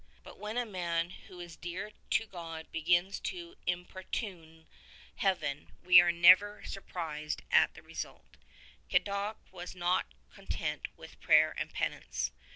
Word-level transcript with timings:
But 0.23 0.39
when 0.39 0.57
a 0.57 0.65
man 0.65 1.11
who 1.11 1.39
is 1.39 1.55
dear 1.55 1.91
to 2.09 2.25
God 2.25 2.65
begins 2.71 3.19
to 3.19 3.53
importune 3.67 4.65
Heaven 5.17 5.73
we 5.83 6.01
are 6.01 6.11
never 6.11 6.63
surprised 6.65 7.43
at 7.51 7.75
the 7.75 7.83
result. 7.83 8.35
Cadoc 8.89 9.35
was 9.51 9.75
not 9.75 10.07
content 10.33 10.87
with 10.97 11.21
prayer 11.21 11.53
and 11.55 11.71
penance. 11.71 12.31